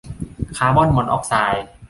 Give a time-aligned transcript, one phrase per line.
[0.57, 1.65] คาร์บอนมอนอกไซด์